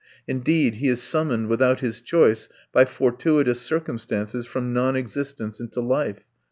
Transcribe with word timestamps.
Indeed, 0.27 0.77
he 0.77 0.87
is 0.87 0.99
summoned 0.99 1.45
without 1.47 1.81
his 1.81 2.01
choice 2.01 2.49
by 2.71 2.85
fortuitous 2.85 3.61
circumstances 3.61 4.47
from 4.47 4.73
non 4.73 4.95
existence 4.95 5.59
into 5.59 5.79
life 5.79 6.21